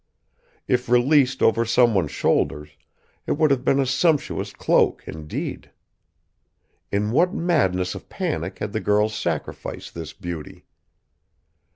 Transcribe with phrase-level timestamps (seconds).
[0.67, 2.71] If released over someone's shoulders,
[3.27, 5.69] it would have been a sumptuous cloak, indeed!
[6.91, 10.65] In what madness of panic had the girl sacrificed this beauty?